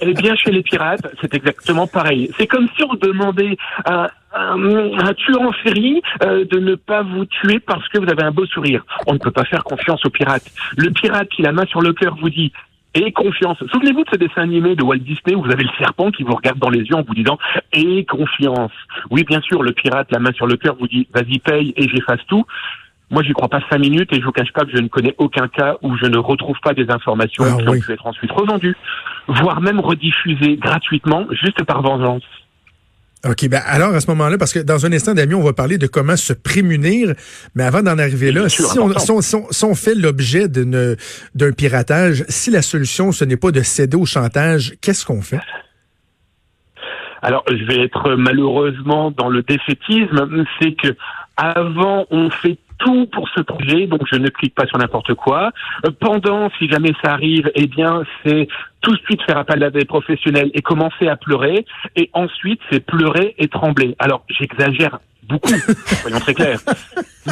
Eh 0.00 0.12
bien, 0.12 0.36
chez 0.36 0.50
les 0.50 0.62
pirates, 0.62 1.06
c'est 1.20 1.34
exactement 1.34 1.86
pareil. 1.86 2.30
C'est 2.38 2.46
comme 2.46 2.68
si 2.76 2.84
on 2.84 2.94
demandait 2.94 3.56
à 3.84 4.10
un, 4.34 5.14
tueur 5.14 5.40
en 5.40 5.52
série 5.64 6.02
euh, 6.22 6.44
de 6.44 6.58
ne 6.58 6.74
pas 6.74 7.02
vous 7.02 7.24
tuer 7.24 7.58
parce 7.58 7.86
que 7.88 7.98
vous 7.98 8.08
avez 8.08 8.22
un 8.22 8.30
beau 8.30 8.46
sourire. 8.46 8.84
On 9.06 9.14
ne 9.14 9.18
peut 9.18 9.30
pas 9.30 9.44
faire 9.44 9.64
confiance 9.64 10.04
aux 10.04 10.10
pirates. 10.10 10.50
Le 10.76 10.90
pirate 10.90 11.28
qui 11.30 11.42
la 11.42 11.52
main 11.52 11.64
sur 11.66 11.80
le 11.80 11.92
cœur 11.92 12.16
vous 12.20 12.30
dit 12.30 12.52
et 12.94 13.12
confiance. 13.12 13.58
Souvenez-vous 13.72 14.04
de 14.04 14.10
ce 14.12 14.18
dessin 14.18 14.42
animé 14.42 14.74
de 14.74 14.82
Walt 14.82 14.98
Disney 14.98 15.34
où 15.34 15.42
vous 15.42 15.50
avez 15.50 15.64
le 15.64 15.70
serpent 15.78 16.10
qui 16.10 16.22
vous 16.22 16.34
regarde 16.34 16.58
dans 16.58 16.70
les 16.70 16.80
yeux 16.80 16.94
en 16.94 17.02
vous 17.02 17.14
disant 17.14 17.38
et 17.72 18.04
confiance. 18.04 18.72
Oui, 19.10 19.24
bien 19.24 19.40
sûr, 19.40 19.62
le 19.62 19.72
pirate, 19.72 20.08
la 20.10 20.18
main 20.18 20.32
sur 20.32 20.46
le 20.46 20.56
cœur, 20.56 20.76
vous 20.78 20.88
dit 20.88 21.06
vas-y 21.14 21.38
paye 21.38 21.74
et 21.76 21.88
j'efface 21.88 22.20
tout. 22.28 22.44
Moi, 23.10 23.22
j'y 23.22 23.32
crois 23.32 23.48
pas 23.48 23.60
cinq 23.70 23.78
minutes 23.78 24.12
et 24.12 24.20
je 24.20 24.24
vous 24.24 24.32
cache 24.32 24.52
pas 24.52 24.64
que 24.64 24.70
je 24.72 24.82
ne 24.82 24.88
connais 24.88 25.14
aucun 25.18 25.48
cas 25.48 25.76
où 25.82 25.96
je 25.96 26.06
ne 26.06 26.18
retrouve 26.18 26.58
pas 26.62 26.74
des 26.74 26.90
informations 26.90 27.44
ah 27.46 27.62
qui 27.62 27.68
ont 27.68 27.80
pu 27.80 27.92
être 27.92 28.06
ensuite 28.06 28.30
revendues, 28.32 28.76
voire 29.28 29.60
même 29.60 29.80
rediffusées 29.80 30.56
gratuitement 30.56 31.26
juste 31.30 31.62
par 31.64 31.80
vengeance. 31.80 32.22
OK, 33.26 33.48
ben 33.48 33.60
alors 33.66 33.94
à 33.94 34.00
ce 34.00 34.08
moment-là, 34.10 34.38
parce 34.38 34.52
que 34.52 34.60
dans 34.60 34.86
un 34.86 34.92
instant, 34.92 35.12
Damien, 35.12 35.34
on 35.34 35.42
va 35.42 35.52
parler 35.52 35.76
de 35.76 35.88
comment 35.88 36.16
se 36.16 36.32
prémunir, 36.32 37.14
mais 37.56 37.64
avant 37.64 37.82
d'en 37.82 37.98
arriver 37.98 38.30
là, 38.30 38.48
si 38.48 38.62
on, 38.78 39.20
si, 39.50 39.64
on, 39.64 39.74
fait 39.74 39.96
l'objet 39.96 40.46
d'un 40.48 41.52
piratage, 41.52 42.24
si 42.28 42.50
la 42.52 42.62
solution, 42.62 43.10
ce 43.10 43.24
n'est 43.24 43.36
pas 43.36 43.50
de 43.50 43.62
céder 43.62 43.96
au 43.96 44.06
chantage, 44.06 44.74
qu'est-ce 44.80 45.04
qu'on 45.04 45.20
fait? 45.20 45.40
Alors, 47.20 47.44
je 47.50 47.64
vais 47.64 47.82
être 47.82 48.14
malheureusement 48.14 49.10
dans 49.10 49.28
le 49.28 49.42
défaitisme, 49.42 50.46
c'est 50.60 50.72
que 50.72 50.94
avant, 51.36 52.06
on 52.10 52.30
fait 52.30 52.58
tout 52.78 53.06
pour 53.06 53.28
ce 53.30 53.40
projet, 53.40 53.86
donc 53.86 54.02
je 54.10 54.16
ne 54.16 54.28
clique 54.28 54.54
pas 54.54 54.66
sur 54.66 54.78
n'importe 54.78 55.14
quoi. 55.14 55.52
Euh, 55.86 55.90
pendant, 55.98 56.50
si 56.58 56.68
jamais 56.68 56.92
ça 57.02 57.12
arrive, 57.12 57.50
eh 57.54 57.66
bien, 57.66 58.02
c'est 58.24 58.48
tout 58.80 58.92
de 58.92 59.00
suite 59.00 59.22
faire 59.22 59.38
appel 59.38 59.62
à 59.62 59.70
des 59.70 59.84
professionnels 59.84 60.50
et 60.54 60.62
commencer 60.62 61.08
à 61.08 61.16
pleurer. 61.16 61.66
Et 61.96 62.10
ensuite, 62.12 62.60
c'est 62.70 62.84
pleurer 62.84 63.34
et 63.38 63.48
trembler. 63.48 63.96
Alors, 63.98 64.24
j'exagère 64.28 64.98
beaucoup, 65.28 65.52
soyons 66.02 66.20
très 66.20 66.34
clairs. 66.34 66.60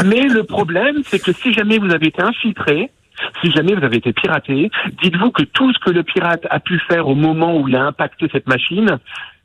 Mais 0.05 0.23
le 0.23 0.43
problème, 0.45 1.03
c'est 1.05 1.23
que 1.23 1.33
si 1.33 1.53
jamais 1.53 1.79
vous 1.79 1.93
avez 1.93 2.09
été 2.09 2.23
infiltré, 2.23 2.91
si 3.43 3.51
jamais 3.51 3.75
vous 3.75 3.85
avez 3.85 3.97
été 3.97 4.13
piraté, 4.13 4.71
dites-vous 5.03 5.31
que 5.31 5.43
tout 5.43 5.73
ce 5.73 5.79
que 5.79 5.91
le 5.91 6.03
pirate 6.03 6.47
a 6.51 6.61
pu 6.61 6.79
faire 6.81 7.09
au 7.09 7.15
moment 7.15 7.57
où 7.57 7.69
il 7.69 7.77
a 7.77 7.83
impacté 7.83 8.29
cette 8.31 8.47
machine, 8.47 8.99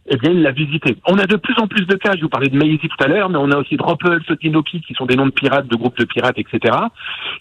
eh 0.07 0.18
bien, 0.18 0.31
il 0.31 0.42
l'a 0.42 0.51
visité. 0.51 0.98
On 1.07 1.18
a 1.18 1.25
de 1.25 1.36
plus 1.36 1.56
en 1.59 1.68
plus 1.68 1.86
de 1.86 1.95
cas, 1.95 2.13
je 2.15 2.21
vous 2.21 2.30
parlais 2.30 2.50
de 2.50 2.57
Maisie 2.57 2.80
tout 2.80 3.03
à 3.03 3.07
l'heure, 3.07 3.30
mais 3.30 3.38
on 3.38 3.51
a 3.51 3.57
aussi 3.57 3.77
Droppel, 3.77 4.19
Sotinoki, 4.27 4.81
qui 4.81 4.94
sont 4.94 5.06
des 5.06 5.15
noms 5.15 5.27
de 5.27 5.31
pirates, 5.31 5.68
de 5.68 5.75
groupes 5.75 5.98
de 5.98 6.06
pirates, 6.06 6.38
etc., 6.38 6.75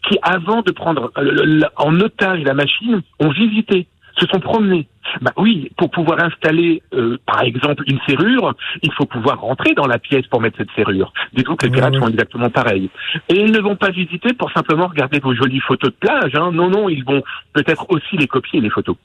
qui, 0.09 0.19
avant 0.23 0.63
de 0.63 0.71
prendre 0.71 1.11
euh, 1.17 1.61
en 1.77 1.99
otage 2.01 2.43
la 2.43 2.55
machine, 2.55 3.01
ont 3.19 3.31
visité, 3.31 3.87
se 4.19 4.27
sont 4.27 4.41
promenés. 4.41 4.87
Bah 5.23 5.33
oui, 5.37 5.71
pour 5.77 5.91
pouvoir 5.91 6.23
installer, 6.23 6.83
euh, 6.93 7.17
par 7.27 7.43
exemple, 7.43 7.83
une 7.87 7.99
serrure, 8.07 8.55
il 8.83 8.93
faut 8.93 9.07
pouvoir 9.07 9.41
rentrer 9.41 9.73
dans 9.75 9.87
la 9.87 9.99
pièce 9.99 10.27
pour 10.27 10.41
mettre 10.41 10.59
cette 10.59 10.71
serrure. 10.77 11.13
Dites-vous 11.33 11.57
que 11.57 11.67
les 11.67 11.73
pirates 11.73 11.95
sont 11.95 12.09
exactement 12.09 12.51
pareils. 12.51 12.91
Et 13.29 13.41
ils 13.41 13.51
ne 13.51 13.61
vont 13.61 13.77
pas 13.77 13.91
visiter 13.91 14.35
pour 14.35 14.53
simplement 14.53 14.87
regarder 14.87 15.19
vos 15.21 15.35
jolies 15.35 15.61
photos 15.61 15.91
de 15.91 15.97
plage. 15.97 16.33
Hein. 16.35 16.51
Non, 16.53 16.69
non, 16.69 16.89
ils 16.89 17.05
vont 17.05 17.23
peut-être 17.55 17.87
aussi 17.91 18.17
les 18.19 18.27
copier, 18.27 18.61
les 18.61 18.71
photos. 18.71 18.97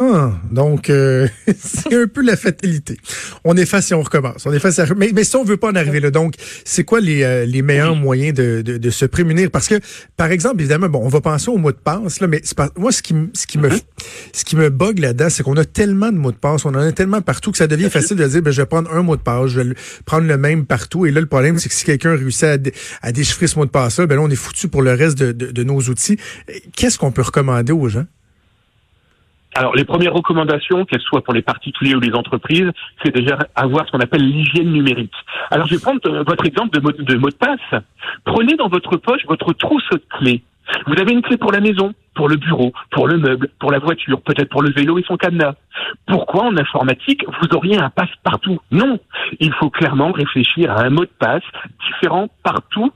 Ah, 0.00 0.30
donc 0.52 0.90
euh, 0.90 1.26
c'est 1.58 1.92
un 1.92 2.06
peu 2.06 2.22
la 2.22 2.36
fatalité. 2.36 2.98
On 3.42 3.56
efface 3.56 3.90
et 3.90 3.94
on 3.94 4.02
recommence. 4.02 4.46
On 4.46 4.52
efface, 4.52 4.80
mais, 4.96 5.10
mais 5.12 5.24
si 5.24 5.34
on 5.34 5.42
veut 5.42 5.56
pas 5.56 5.70
en 5.70 5.74
arriver 5.74 5.98
là, 5.98 6.12
donc 6.12 6.34
c'est 6.64 6.84
quoi 6.84 7.00
les, 7.00 7.24
euh, 7.24 7.44
les 7.44 7.62
meilleurs 7.62 7.96
moyens 7.96 8.32
de, 8.32 8.62
de, 8.62 8.78
de, 8.78 8.90
se 8.90 9.04
prémunir? 9.06 9.50
Parce 9.50 9.66
que, 9.66 9.80
par 10.16 10.30
exemple, 10.30 10.60
évidemment, 10.60 10.88
bon, 10.88 11.00
on 11.02 11.08
va 11.08 11.20
penser 11.20 11.50
au 11.50 11.56
mot 11.56 11.72
de 11.72 11.76
passe 11.76 12.20
là, 12.20 12.28
mais 12.28 12.42
pas, 12.56 12.70
moi 12.76 12.92
ce 12.92 13.02
qui, 13.02 13.12
ce 13.34 13.48
qui 13.48 13.58
me, 13.58 13.70
ce 14.32 14.44
qui 14.44 14.54
me 14.54 14.70
bug 14.70 15.00
là-dedans, 15.00 15.30
c'est 15.30 15.42
qu'on 15.42 15.56
a 15.56 15.64
tellement 15.64 16.12
de 16.12 16.16
mots 16.16 16.30
de 16.30 16.36
passe, 16.36 16.64
on 16.64 16.70
en 16.70 16.78
a 16.78 16.92
tellement 16.92 17.20
partout 17.20 17.50
que 17.50 17.58
ça 17.58 17.66
devient 17.66 17.90
facile 17.90 18.16
de 18.16 18.28
dire, 18.28 18.40
ben, 18.40 18.52
je 18.52 18.62
vais 18.62 18.66
prendre 18.66 18.94
un 18.94 19.02
mot 19.02 19.16
de 19.16 19.22
passe, 19.22 19.50
je 19.50 19.60
vais 19.60 19.74
prendre 20.04 20.28
le 20.28 20.38
même 20.38 20.64
partout. 20.64 21.06
Et 21.06 21.10
là, 21.10 21.20
le 21.20 21.26
problème, 21.26 21.58
c'est 21.58 21.68
que 21.68 21.74
si 21.74 21.84
quelqu'un 21.84 22.14
réussit 22.14 22.44
à, 22.44 22.56
à, 23.02 23.10
déchiffrer 23.10 23.48
ce 23.48 23.58
mot 23.58 23.64
de 23.64 23.70
passe-là, 23.70 24.06
ben 24.06 24.14
là, 24.14 24.22
on 24.22 24.30
est 24.30 24.36
foutu 24.36 24.68
pour 24.68 24.82
le 24.82 24.92
reste 24.92 25.18
de, 25.18 25.32
de 25.32 25.64
nos 25.64 25.80
outils. 25.80 26.18
Qu'est-ce 26.76 26.98
qu'on 26.98 27.10
peut 27.10 27.22
recommander 27.22 27.72
aux 27.72 27.88
gens? 27.88 28.04
Alors, 29.58 29.74
les 29.74 29.84
premières 29.84 30.14
recommandations, 30.14 30.84
qu'elles 30.84 31.00
soient 31.00 31.24
pour 31.24 31.34
les 31.34 31.42
particuliers 31.42 31.96
ou 31.96 31.98
les 31.98 32.14
entreprises, 32.14 32.70
c'est 33.02 33.12
déjà 33.12 33.36
avoir 33.56 33.84
ce 33.86 33.90
qu'on 33.90 33.98
appelle 33.98 34.22
l'hygiène 34.22 34.70
numérique. 34.70 35.12
Alors, 35.50 35.66
je 35.66 35.74
vais 35.74 35.80
prendre 35.80 36.00
euh, 36.06 36.22
votre 36.22 36.46
exemple 36.46 36.78
de 36.78 37.16
mot, 37.16 37.28
de 37.28 37.34
passe. 37.34 37.82
Prenez 38.24 38.54
dans 38.54 38.68
votre 38.68 38.96
poche 38.98 39.26
votre 39.26 39.52
trousse 39.54 39.88
de 39.90 40.00
clés. 40.16 40.44
Vous 40.86 40.94
avez 41.00 41.12
une 41.12 41.22
clé 41.22 41.36
pour 41.38 41.50
la 41.50 41.58
maison, 41.58 41.92
pour 42.14 42.28
le 42.28 42.36
bureau, 42.36 42.72
pour 42.92 43.08
le 43.08 43.18
meuble, 43.18 43.48
pour 43.58 43.72
la 43.72 43.80
voiture, 43.80 44.20
peut-être 44.20 44.48
pour 44.48 44.62
le 44.62 44.70
vélo 44.70 44.96
et 44.96 45.02
son 45.02 45.16
cadenas. 45.16 45.54
Pourquoi 46.06 46.44
en 46.44 46.56
informatique 46.56 47.24
vous 47.26 47.56
auriez 47.56 47.80
un 47.80 47.90
passe 47.90 48.14
partout 48.22 48.60
Non, 48.70 49.00
il 49.40 49.52
faut 49.54 49.70
clairement 49.70 50.12
réfléchir 50.12 50.70
à 50.70 50.82
un 50.82 50.90
mot 50.90 51.04
de 51.04 51.10
passe 51.18 51.42
différent 51.84 52.28
partout 52.44 52.92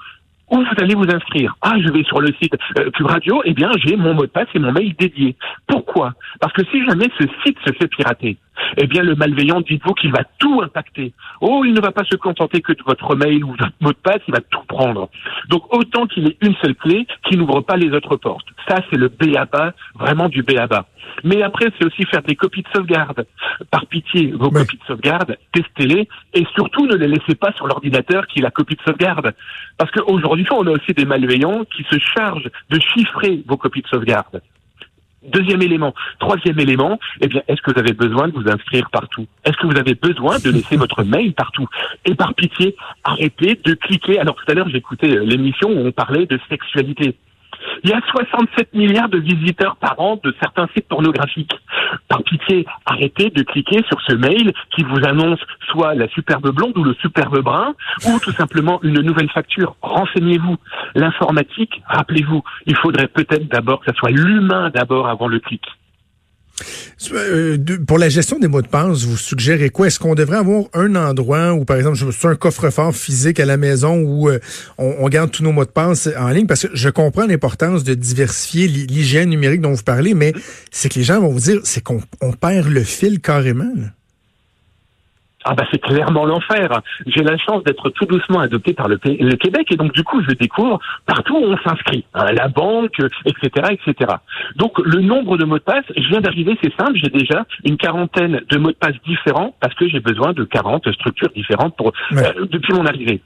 où 0.53 0.59
vous 0.59 0.83
allez 0.83 0.95
vous 0.95 1.11
inscrire? 1.11 1.57
Ah, 1.63 1.75
je 1.81 1.91
vais 1.91 2.05
sur 2.05 2.21
le 2.21 2.29
site 2.41 2.55
euh, 2.79 2.91
Cube 2.91 3.07
Radio, 3.07 3.43
eh 3.45 3.55
bien, 3.55 3.71
j'ai 3.83 3.97
mon 3.97 4.15
mot 4.15 4.23
de 4.23 4.31
passe 4.31 4.49
et 4.55 4.59
mon 4.59 4.71
mail 4.71 4.95
dédié. 4.99 5.35
Pourquoi? 5.67 6.13
Parce 6.41 6.53
que 6.53 6.63
si 6.71 6.85
jamais 6.85 7.09
ce 7.19 7.25
site 7.45 7.57
se 7.67 7.73
fait 7.73 7.89
pirater, 7.89 8.37
eh 8.77 8.87
bien 8.87 9.03
le 9.03 9.15
malveillant, 9.15 9.61
dites-vous 9.61 9.95
qu'il 9.95 10.13
va 10.13 10.25
tout 10.39 10.61
impacter. 10.63 11.13
Oh, 11.41 11.63
il 11.65 11.73
ne 11.73 11.81
va 11.81 11.93
pas 11.93 12.05
se 12.05 12.17
contenter 12.17 12.61
que 12.61 12.73
de 12.73 12.83
votre 12.87 13.17
mail 13.17 13.45
ou 13.45 13.51
votre 13.51 13.73
mot 13.81 13.93
de 13.93 13.97
passe, 13.97 14.21
il 14.29 14.35
va 14.35 14.41
tout 14.41 14.65
prendre. 14.67 15.09
Donc 15.49 15.73
autant 15.75 16.07
qu'il 16.07 16.27
ait 16.29 16.37
une 16.41 16.55
seule 16.57 16.75
clé 16.75 17.07
qui 17.29 17.37
n'ouvre 17.37 17.61
pas 17.61 17.77
les 17.77 17.91
autres 17.91 18.17
portes. 18.17 18.47
Ça, 18.69 18.77
c'est 18.91 18.99
le 18.99 19.09
B 19.09 19.37
à 19.37 19.45
bas, 19.45 19.73
vraiment 19.95 20.29
du 20.29 20.43
B 20.43 20.53
à 20.59 20.67
bas. 20.67 20.87
Mais 21.25 21.43
après, 21.43 21.67
c'est 21.79 21.87
aussi 21.87 22.05
faire 22.05 22.23
des 22.23 22.37
copies 22.37 22.63
de 22.63 22.69
sauvegarde. 22.75 23.27
Par 23.71 23.87
pitié, 23.87 24.33
vos 24.33 24.51
copies 24.51 24.79
de 24.79 24.85
sauvegarde, 24.87 25.37
testez-les 25.53 26.09
et 26.35 26.47
surtout 26.55 26.87
ne 26.87 26.95
les 26.95 27.09
laissez 27.09 27.35
pas 27.35 27.53
sur 27.53 27.67
l'ordinateur 27.67 28.27
qui 28.27 28.39
est 28.39 28.43
la 28.43 28.51
copie 28.51 28.77
de 28.77 28.83
sauvegarde. 28.83 29.35
Parce 29.79 29.91
qu'aujourd'hui, 29.91 30.47
on 30.53 30.67
a 30.67 30.71
aussi 30.71 30.93
des 30.93 31.05
malveillants 31.05 31.65
qui 31.65 31.85
se 31.91 31.99
chargent 31.99 32.51
de 32.71 32.81
chiffrer 32.81 33.43
vos 33.47 33.57
copies 33.57 33.83
de 33.83 33.89
sauvegarde. 33.89 34.41
Deuxième 35.23 35.63
élément. 35.63 35.95
Troisième 36.19 36.59
élément, 36.59 36.99
eh 37.21 37.29
bien, 37.29 37.43
est-ce 37.47 37.63
que 37.63 37.71
vous 37.73 37.79
avez 37.79 37.93
besoin 37.93 38.29
de 38.29 38.33
vous 38.33 38.49
inscrire 38.49 38.91
partout? 38.91 39.27
Est-ce 39.45 39.57
que 39.57 39.67
vous 39.67 39.79
avez 39.79 39.95
besoin 39.95 40.39
de 40.39 40.51
laisser 40.51 40.77
votre 40.77 41.05
mail 41.05 41.33
partout? 41.35 41.69
Et 42.05 42.15
par 42.15 42.35
pitié, 42.35 42.75
arrêtez 43.05 43.61
de 43.65 43.75
cliquer. 43.75 44.19
Alors 44.19 44.35
tout 44.35 44.51
à 44.51 44.55
l'heure, 44.55 44.69
j'écoutais 44.69 45.17
euh, 45.17 45.25
l'émission 45.25 45.69
où 45.71 45.87
on 45.87 45.93
parlait 45.93 46.27
de 46.27 46.41
sexualité. 46.49 47.17
Il 47.85 47.91
y 47.91 47.93
a 47.93 48.01
67 48.11 48.75
milliards 48.75 49.09
de 49.09 49.19
visiteurs 49.19 49.77
par 49.77 50.01
an 50.01 50.21
de 50.23 50.35
certains 50.41 50.69
sites 50.75 50.89
pornographiques. 50.89 51.55
Par 52.09 52.23
pitié, 52.23 52.67
arrêtez 52.87 53.31
de 53.31 53.43
cliquer 53.43 53.83
sur 53.89 54.01
ce 54.03 54.15
mail 54.15 54.53
qui 54.75 54.83
vous 54.85 55.05
annonce 55.05 55.41
soit 55.71 55.95
la 55.95 56.09
superbe 56.09 56.51
blonde 56.51 56.77
ou 56.77 56.85
le 56.85 56.95
superbe 56.95 57.41
brun, 57.41 57.75
ou 58.07 58.19
tout 58.21 58.33
simplement 58.33 58.81
une 58.83 59.01
nouvelle 59.01 59.31
facture. 59.31 59.77
Renseignez-vous. 59.83 60.57
L'informatique, 60.95 61.83
rappelez-vous, 61.87 62.43
il 62.67 62.77
faudrait 62.77 63.09
peut-être 63.09 63.49
d'abord 63.49 63.81
que 63.81 63.87
ça 63.87 63.99
soit 63.99 64.11
l'humain 64.11 64.71
d'abord 64.71 65.09
avant 65.09 65.29
le 65.29 65.39
clic. 65.41 65.63
Euh, 67.13 67.59
pour 67.87 67.99
la 67.99 68.09
gestion 68.09 68.39
des 68.39 68.49
mots 68.49 68.63
de 68.63 68.69
passe, 68.69 69.05
vous 69.05 69.17
suggérez 69.17 69.71
quoi? 69.71 69.87
Est-ce 69.87 69.99
qu'on 69.99 70.15
devrait 70.15 70.39
avoir 70.39 70.65
un 70.75 70.95
endroit 70.95 71.53
où, 71.55 71.65
par 71.65 71.77
exemple, 71.77 71.97
je 71.97 72.05
un 72.29 72.37
coffre-fort 72.37 72.95
physique 72.95 73.41
à 73.41 73.45
la 73.45 73.57
maison 73.57 73.99
où 74.01 74.29
euh, 74.29 74.39
on, 74.79 75.09
garde 75.09 75.31
tous 75.31 75.43
nos 75.43 75.53
mots 75.53 75.65
de 75.65 75.71
passe 75.71 76.09
en 76.19 76.29
ligne? 76.29 76.47
Parce 76.47 76.67
que 76.67 76.75
je 76.75 76.89
comprends 76.89 77.27
l'importance 77.27 77.85
de 77.85 77.95
diversifier 77.95 78.69
l'hy- 78.69 78.87
l'hygiène 78.87 79.31
numérique 79.31 79.61
dont 79.61 79.73
vous 79.73 79.83
parlez, 79.83 80.15
mais 80.15 80.33
c'est 80.71 80.89
que 80.89 80.99
les 80.99 81.05
gens 81.05 81.21
vont 81.21 81.31
vous 81.33 81.41
dire, 81.41 81.61
c'est 81.65 81.83
qu'on 81.83 82.01
on 82.21 82.33
perd 82.33 82.69
le 82.69 82.83
fil 82.85 83.21
carrément. 83.21 83.73
Ah 85.45 85.55
bah 85.55 85.65
c'est 85.73 85.81
clairement 85.81 86.25
l'enfer. 86.25 86.69
J'ai 87.07 87.23
la 87.23 87.37
chance 87.39 87.65
d'être 87.65 87.91
tout 87.91 88.07
doucement 88.07 88.41
adopté 88.41 88.75
par 88.75 88.89
le, 88.89 88.99
le 89.05 89.35
Québec 89.37 89.67
et 89.73 89.77
donc 89.77 89.93
du 89.93 90.05
coup 90.05 90.23
je 90.29 90.35
découvre 90.35 90.79
partout 91.07 91.35
où 91.37 91.45
on 91.45 91.57
s'inscrit, 91.59 92.05
hein, 92.15 92.27
la 92.33 92.49
banque, 92.49 92.99
etc., 93.27 93.75
etc. 93.87 94.13
Donc 94.57 94.79
le 94.85 95.01
nombre 95.01 95.37
de 95.37 95.45
mots 95.45 95.59
de 95.59 95.63
passe, 95.65 95.85
je 95.97 96.09
viens 96.09 96.21
d'arriver, 96.21 96.57
c'est 96.63 96.75
simple, 96.77 96.93
j'ai 97.03 97.11
déjà 97.11 97.45
une 97.65 97.77
quarantaine 97.77 98.41
de 98.49 98.59
mots 98.59 98.71
de 98.71 98.77
passe 98.77 98.95
différents 99.07 99.55
parce 99.61 99.75
que 99.75 99.89
j'ai 99.89 100.01
besoin 100.01 100.33
de 100.33 100.45
40 100.45 100.91
structures 100.93 101.31
différentes 101.35 101.77
pour 101.77 101.93
Ouais. 102.13 102.27
euh, 102.37 102.47
depuis 102.51 102.73
mon 102.75 102.87
arrivée. 102.87 103.21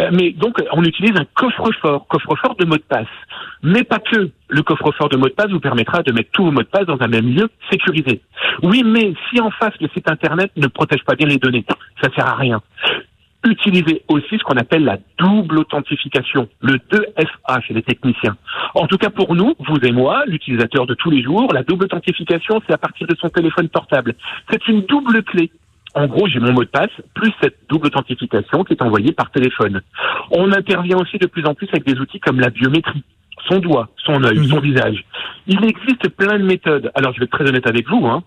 Euh, 0.00 0.10
mais 0.12 0.30
donc 0.32 0.60
on 0.72 0.82
utilise 0.82 1.12
un 1.16 1.24
coffre-fort, 1.34 2.06
coffre-fort 2.08 2.56
de 2.56 2.64
mots 2.64 2.76
de 2.76 2.82
passe. 2.88 3.06
Mais 3.62 3.84
pas 3.84 3.98
que. 3.98 4.30
Le 4.50 4.62
coffre-fort 4.62 5.08
de 5.08 5.16
mots 5.16 5.28
de 5.28 5.32
passe 5.32 5.50
vous 5.50 5.60
permettra 5.60 6.02
de 6.02 6.12
mettre 6.12 6.30
tous 6.32 6.44
vos 6.44 6.50
mots 6.50 6.62
de 6.62 6.66
passe 6.66 6.86
dans 6.86 7.00
un 7.00 7.06
même 7.06 7.28
lieu 7.28 7.48
sécurisé. 7.70 8.20
Oui, 8.62 8.82
mais 8.84 9.14
si 9.28 9.40
en 9.40 9.50
face 9.52 9.74
le 9.80 9.88
site 9.94 10.10
internet 10.10 10.50
ne 10.56 10.66
protège 10.66 11.04
pas 11.04 11.14
bien 11.14 11.28
les 11.28 11.38
données, 11.38 11.64
ça 12.02 12.10
sert 12.14 12.26
à 12.26 12.34
rien. 12.34 12.60
Utilisez 13.46 14.02
aussi 14.08 14.36
ce 14.38 14.42
qu'on 14.42 14.58
appelle 14.58 14.84
la 14.84 14.98
double 15.18 15.60
authentification, 15.60 16.48
le 16.60 16.74
2FA 16.74 17.62
chez 17.62 17.74
les 17.74 17.82
techniciens. 17.82 18.36
En 18.74 18.86
tout 18.86 18.98
cas 18.98 19.08
pour 19.08 19.34
nous, 19.34 19.54
vous 19.60 19.78
et 19.82 19.92
moi, 19.92 20.24
l'utilisateur 20.26 20.84
de 20.86 20.94
tous 20.94 21.10
les 21.10 21.22
jours, 21.22 21.52
la 21.54 21.62
double 21.62 21.84
authentification, 21.84 22.60
c'est 22.66 22.74
à 22.74 22.78
partir 22.78 23.06
de 23.06 23.16
son 23.18 23.28
téléphone 23.28 23.68
portable. 23.68 24.14
C'est 24.50 24.66
une 24.68 24.82
double 24.82 25.22
clé. 25.22 25.50
En 25.94 26.06
gros, 26.06 26.28
j'ai 26.28 26.38
mon 26.38 26.52
mot 26.52 26.64
de 26.64 26.68
passe 26.68 26.90
plus 27.14 27.32
cette 27.40 27.56
double 27.68 27.86
authentification 27.86 28.64
qui 28.64 28.74
est 28.74 28.82
envoyée 28.82 29.12
par 29.12 29.30
téléphone. 29.30 29.80
On 30.30 30.52
intervient 30.52 30.98
aussi 30.98 31.18
de 31.18 31.26
plus 31.26 31.46
en 31.46 31.54
plus 31.54 31.68
avec 31.68 31.84
des 31.84 31.98
outils 31.98 32.20
comme 32.20 32.40
la 32.40 32.50
biométrie, 32.50 33.04
son 33.48 33.58
doigt, 33.58 33.88
son 34.04 34.22
œil, 34.24 34.38
Mhm. 34.38 34.46
son 34.48 34.60
visage. 34.60 35.04
Il 35.46 35.64
existe 35.64 36.08
plein 36.10 36.38
de 36.38 36.44
méthodes. 36.44 36.90
Alors, 36.94 37.12
je 37.14 37.20
vais 37.20 37.24
être 37.24 37.32
très 37.32 37.48
honnête 37.48 37.66
avec 37.66 37.88
vous, 37.88 38.06
hein. 38.06 38.22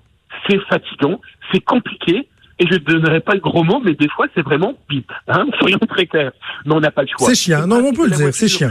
C'est 0.49 0.59
fatigant, 0.67 1.21
c'est 1.51 1.61
compliqué, 1.61 2.27
et 2.59 2.65
je 2.67 2.73
ne 2.73 2.79
donnerai 2.79 3.19
pas 3.21 3.33
le 3.33 3.39
gros 3.39 3.63
mot, 3.63 3.81
mais 3.83 3.93
des 3.93 4.09
fois, 4.09 4.27
c'est 4.35 4.41
vraiment 4.43 4.73
bip, 4.89 5.11
hein. 5.27 5.45
Soyons 5.59 5.79
très 5.89 6.05
clairs. 6.05 6.31
Mais 6.65 6.73
on 6.73 6.79
n'a 6.79 6.91
pas 6.91 7.01
le 7.03 7.07
choix. 7.07 7.27
C'est 7.27 7.35
chiant. 7.35 7.67
Non, 7.67 7.77
on 7.85 7.93
peut 7.93 8.05
le 8.05 8.15
dire, 8.15 8.33
c'est 8.33 8.47
c'est 8.49 8.67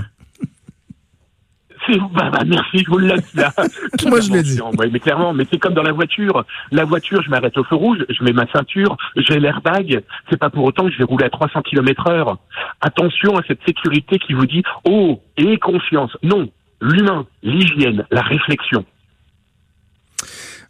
bah, 2.13 2.31
bah, 2.31 2.43
merci, 2.47 2.79
je 2.79 2.91
vous 2.91 2.99
le 2.99 3.09
laisse 3.09 3.35
là. 3.35 3.53
Moi, 4.07 4.21
je 4.21 4.33
l'ai 4.33 4.43
dit. 4.43 4.61
Ouais, 4.61 4.89
mais 4.91 5.01
clairement, 5.01 5.33
mais 5.33 5.45
c'est 5.51 5.59
comme 5.59 5.75
dans 5.75 5.83
la 5.83 5.93
voiture. 5.93 6.45
La 6.71 6.85
voiture, 6.85 7.23
je 7.23 7.31
m'arrête 7.31 7.57
au 7.59 7.65
feu 7.65 7.77
rouge, 7.77 8.05
je 8.09 8.25
mets 8.25 8.33
ma 8.33 8.47
ceinture, 8.53 8.97
j'ai 9.17 9.39
l'airbag. 9.39 10.03
C'est 10.31 10.39
pas 10.39 10.51
pour 10.51 10.65
autant 10.65 10.85
que 10.85 10.93
je 10.93 10.99
vais 10.99 11.05
rouler 11.05 11.25
à 11.25 11.31
300 11.31 11.63
km 11.63 12.09
heure. 12.09 12.39
Attention 12.81 13.37
à 13.37 13.43
cette 13.47 13.61
sécurité 13.67 14.19
qui 14.19 14.33
vous 14.33 14.47
dit 14.47 14.63
oh 14.85 15.21
et 15.37 15.59
confiance. 15.59 16.17
Non, 16.23 16.49
l'humain, 16.81 17.27
l'hygiène, 17.43 18.05
la 18.11 18.23
réflexion. 18.23 18.85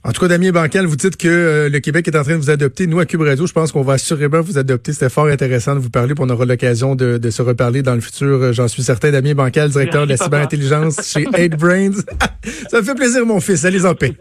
En 0.04 0.10
tout 0.10 0.20
cas, 0.20 0.26
Damien 0.26 0.50
Bancal, 0.50 0.84
vous 0.86 0.96
dites 0.96 1.16
que 1.16 1.28
euh, 1.28 1.68
le 1.68 1.78
Québec 1.78 2.08
est 2.08 2.16
en 2.16 2.24
train 2.24 2.32
de 2.32 2.38
vous 2.38 2.50
adopter. 2.50 2.88
Nous, 2.88 2.98
à 2.98 3.06
Cube 3.06 3.20
Radio, 3.20 3.46
je 3.46 3.52
pense 3.52 3.70
qu'on 3.70 3.82
va 3.82 3.92
assurément 3.94 4.40
vous 4.40 4.58
adopter. 4.58 4.92
C'était 4.92 5.08
fort 5.08 5.26
intéressant 5.26 5.76
de 5.76 5.80
vous 5.80 5.90
parler, 5.90 6.14
puis 6.14 6.24
on 6.26 6.30
aura 6.30 6.44
l'occasion 6.44 6.96
de, 6.96 7.18
de 7.18 7.30
se 7.30 7.40
reparler 7.40 7.82
dans 7.82 7.94
le 7.94 8.00
futur. 8.00 8.42
Euh, 8.42 8.52
J'en 8.52 8.66
suis 8.66 8.82
certain. 8.82 9.12
Damien 9.12 9.34
Bancal, 9.34 9.70
directeur 9.70 10.04
Merci, 10.06 10.14
de 10.14 10.18
la 10.18 10.24
cyberintelligence 10.24 11.06
chez 11.06 11.24
8 11.38 11.48
Brains. 11.50 11.92
Ça 12.70 12.80
me 12.80 12.82
fait 12.82 12.94
plaisir, 12.96 13.24
mon 13.24 13.38
fils. 13.38 13.64
Allez 13.64 13.84
en 13.84 13.94
paix. 13.94 14.14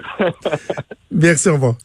Merci, 1.10 1.48
au 1.48 1.54
revoir. 1.54 1.76